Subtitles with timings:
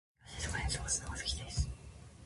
[0.39, 1.69] 雨の日は静かに過ごすのが好きです。